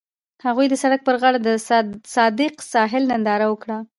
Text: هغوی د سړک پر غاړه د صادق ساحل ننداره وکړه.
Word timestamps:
هغوی 0.45 0.65
د 0.69 0.75
سړک 0.83 1.01
پر 1.07 1.15
غاړه 1.21 1.39
د 1.43 1.49
صادق 2.15 2.53
ساحل 2.71 3.03
ننداره 3.11 3.45
وکړه. 3.49 3.77